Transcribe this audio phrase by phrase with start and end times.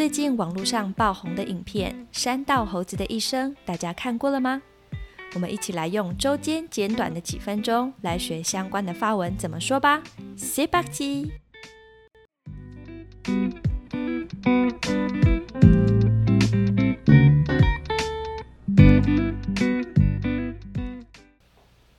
[0.00, 4.62] 最近网络上爆红的影片《山道猴子的一生》，大家看过了吗？
[5.34, 10.02] 我们一起来用周间简短的几分钟来学相关的发文怎么说吧。
[10.38, 11.30] C'est parti！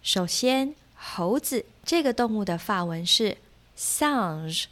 [0.02, 3.38] 首先，猴子这个动物的发文是
[3.78, 4.66] “sange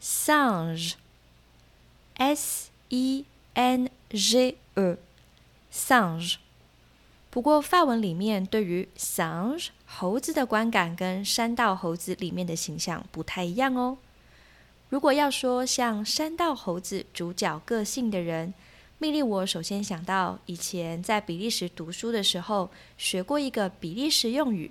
[0.00, 0.92] sange”
[2.14, 4.96] S E N J E
[5.70, 6.36] S A N G。
[7.30, 13.98] 不过，法文里面对于 singe 猴子的观感跟山道猴子里面的形象不太一样哦。
[14.88, 18.54] 如果要说像山道猴子主角个性的人，
[18.98, 24.70] 命令我首先想到以前在比利时读书的时候学过一个比利时用语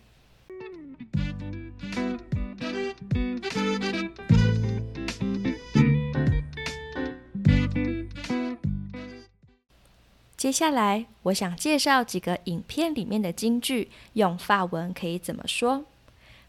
[10.37, 15.85] 接下来，我想介绍几个影片里面的金句，用法文可以怎么说？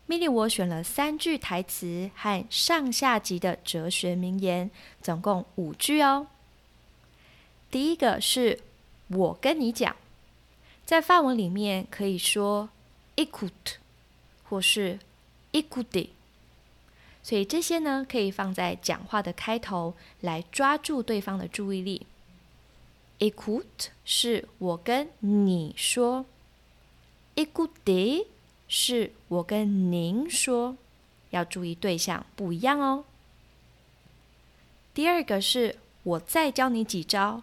[0.07, 4.69] 米莉，我选了三句台词和上下集的哲学名言，
[5.01, 6.27] 总共五句哦。
[7.69, 8.59] 第一个是
[9.07, 9.95] 我跟你讲，
[10.85, 12.69] 在范文里面可以说
[13.15, 13.75] “écoute”
[14.43, 14.99] 或是
[15.53, 16.09] “écoute”，
[17.23, 22.05] 所以这些呢可以放在讲话的开头，来抓住对方的注意力。
[23.19, 26.25] “écoute” 是我跟你说
[27.35, 27.69] ，“écoute”
[28.73, 30.77] 是我跟您说，
[31.31, 33.03] 要注意对象不一样哦。
[34.93, 37.41] 第二个是我再教你几招，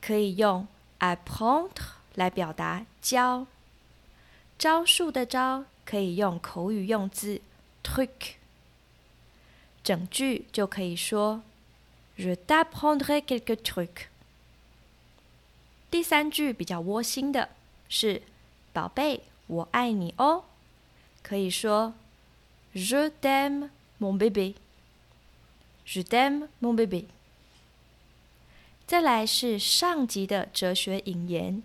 [0.00, 0.68] 可以用
[1.00, 1.70] apprendre
[2.14, 3.48] 来表达教，
[4.56, 7.40] 招数的招可以用口语用字
[7.82, 8.34] trick，
[9.82, 11.42] 整句就可以说
[12.16, 14.04] je t'apprendrai quelques trucs。
[15.90, 17.48] 第三句比较窝心的
[17.88, 18.22] 是
[18.72, 19.24] 宝贝。
[19.47, 20.43] 我爱你哦，
[21.23, 21.93] 可以说
[22.73, 23.69] “Je t'aime,
[23.99, 27.05] mon bébé”。Je t'aime, mon bébé。
[28.85, 31.63] 再来是上集的哲学引言：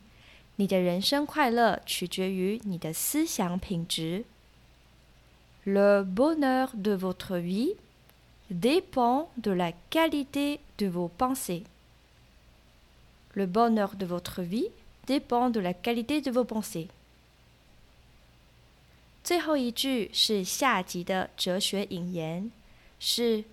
[0.56, 4.24] 你的人生快乐取决于你的思想品质。
[5.64, 7.76] Le bonheur de votre vie
[8.50, 11.64] dépend de la qualité de vos pensées.
[13.32, 14.68] Le bonheur de votre vie
[15.06, 16.88] dépend de la qualité de vos pensées.
[19.29, 22.49] 最后一句是下集的哲学引言，
[22.99, 23.43] 是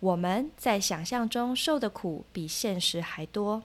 [0.00, 3.62] 我们在想象中受的苦比现实还多。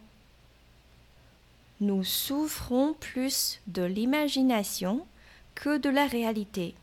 [1.82, 5.08] Nous souffrons plus de l'imagination
[5.54, 6.76] que de la réalité.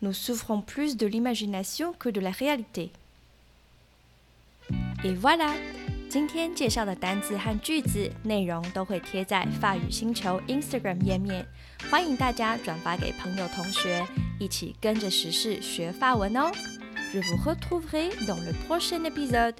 [0.00, 2.90] Nous souffrons plus de l'imagination que de la réalité.
[5.04, 5.54] Et voilà.
[6.10, 11.46] 今天介绍的单字和句子内容都会贴在法语星球 Instagram 页面，
[11.88, 14.04] 欢迎大家转发给朋友同学，
[14.40, 16.50] 一起跟着时事学法文哦。
[17.12, 19.54] Je vous retrouverai dans le prochain épisode.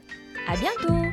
[0.48, 1.12] À bientôt.